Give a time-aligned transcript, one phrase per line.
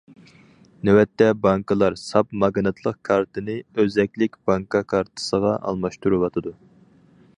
[0.87, 6.57] نۆۋەتتە بانكىلار ساپ ماگنىتلىق كارتىنى ئۆزەكلىك بانكا كارتىسىغا ئالماشتۇرۇۋاتىدۇ.